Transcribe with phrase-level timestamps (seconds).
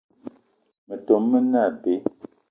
[0.87, 1.93] Metom me ne abe.